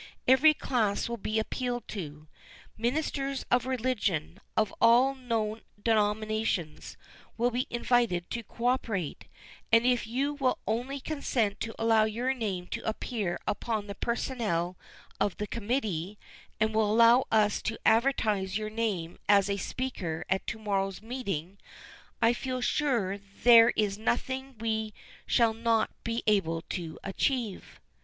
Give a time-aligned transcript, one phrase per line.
[0.27, 2.27] Every class will be appealed to.
[2.75, 6.97] Ministers of religion, of all known denominations,
[7.37, 9.25] will be invited to co operate,
[9.71, 14.75] and if you will only consent to allow your name to appear upon the personnel
[15.19, 16.17] of the committee,
[16.59, 21.59] and will allow us to advertise your name as a speaker at to morrow's meeting,
[22.23, 24.95] I feel sure there is nothing we
[25.27, 27.79] shall not be able to achieve."